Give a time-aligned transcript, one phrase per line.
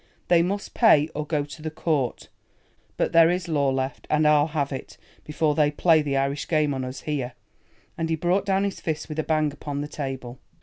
[0.29, 2.29] They must pay or go to the court.
[2.97, 6.73] But there is law left, and I'll have it, before they play the Irish game
[6.73, 7.33] on us here."
[7.99, 10.39] And he brought down his fist with a bang upon the table.